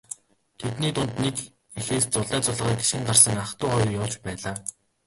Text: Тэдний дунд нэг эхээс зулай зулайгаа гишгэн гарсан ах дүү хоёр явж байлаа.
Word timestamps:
Тэдний 0.59 0.93
дунд 0.95 1.13
нэг 1.23 1.35
эхээс 1.79 2.05
зулай 2.13 2.41
зулайгаа 2.43 2.75
гишгэн 2.79 3.07
гарсан 3.07 3.37
ах 3.43 3.51
дүү 3.59 3.69
хоёр 3.71 3.89
явж 4.03 4.13
байлаа. 4.25 4.55